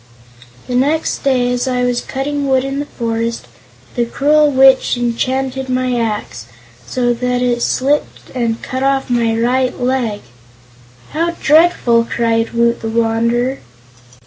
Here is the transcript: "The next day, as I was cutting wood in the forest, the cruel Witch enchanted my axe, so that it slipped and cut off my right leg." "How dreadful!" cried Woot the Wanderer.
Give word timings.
"The 0.65 0.73
next 0.73 1.19
day, 1.23 1.51
as 1.53 1.67
I 1.67 1.83
was 1.83 2.01
cutting 2.01 2.47
wood 2.47 2.63
in 2.63 2.79
the 2.79 2.87
forest, 2.87 3.47
the 3.93 4.03
cruel 4.03 4.49
Witch 4.49 4.97
enchanted 4.97 5.69
my 5.69 5.95
axe, 5.95 6.47
so 6.87 7.13
that 7.13 7.43
it 7.43 7.61
slipped 7.61 8.31
and 8.33 8.63
cut 8.63 8.81
off 8.81 9.11
my 9.11 9.37
right 9.37 9.79
leg." 9.79 10.21
"How 11.11 11.35
dreadful!" 11.39 12.03
cried 12.05 12.49
Woot 12.49 12.81
the 12.81 12.89
Wanderer. 12.89 13.59